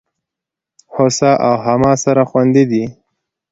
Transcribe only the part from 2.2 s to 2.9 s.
خوندي دي.